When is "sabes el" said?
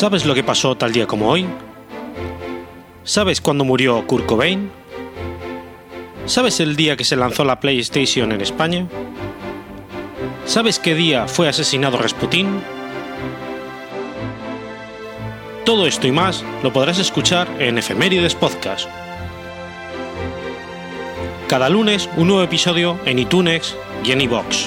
6.24-6.74